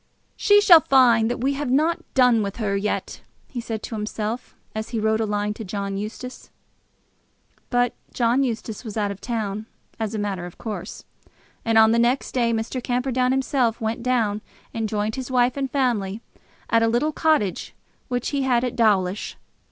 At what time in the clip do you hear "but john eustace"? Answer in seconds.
7.69-8.83